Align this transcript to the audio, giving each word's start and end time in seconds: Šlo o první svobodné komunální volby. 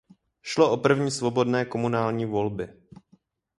Šlo 0.41 0.71
o 0.71 0.77
první 0.77 1.11
svobodné 1.11 1.65
komunální 1.65 2.25
volby. 2.25 2.67